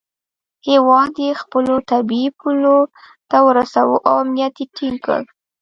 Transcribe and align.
هیواد 0.67 1.13
یې 1.25 1.31
خپلو 1.41 1.75
طبیعي 1.91 2.29
پولو 2.39 2.77
ته 3.29 3.37
ورساوه 3.47 3.97
او 4.09 4.15
امنیت 4.23 4.55
یې 4.59 4.65
ټینګ 4.75 4.97
کړ. 5.05 5.21